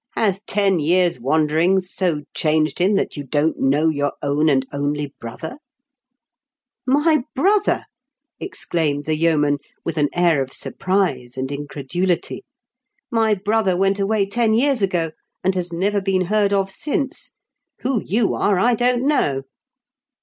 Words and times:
"Has 0.15 0.41
ten 0.41 0.79
years' 0.79 1.19
wanderings 1.19 1.91
so 1.93 2.23
changed 2.33 2.79
him 2.79 2.95
that 2.95 3.15
you 3.17 3.23
don't 3.23 3.59
know 3.59 3.87
your 3.87 4.13
own 4.23 4.49
and 4.49 4.65
only 4.73 5.13
brother?"" 5.19 5.59
My 6.87 7.21
brother!" 7.35 7.85
exclaimed 8.39 9.05
the 9.05 9.15
yeoman, 9.15 9.59
with 9.85 9.97
an 9.99 10.09
air 10.11 10.41
of 10.41 10.53
surprise 10.53 11.37
and 11.37 11.51
incredulity." 11.51 12.43
My 13.11 13.35
brother 13.35 13.77
went 13.77 13.99
away 13.99 14.25
ten 14.27 14.55
years 14.55 14.81
ago, 14.81 15.11
and 15.43 15.53
has 15.53 15.71
never 15.71 16.01
been 16.01 16.21
heard 16.25 16.51
of 16.51 16.71
since. 16.71 17.33
Who 17.81 18.01
you 18.03 18.33
are 18.33 18.57
I 18.57 18.73
don't 18.73 19.07
know." 19.07 19.43